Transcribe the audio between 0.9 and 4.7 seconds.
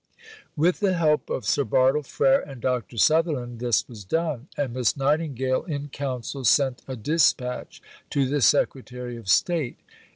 help of Sir Bartle Frere and Dr. Sutherland this was done;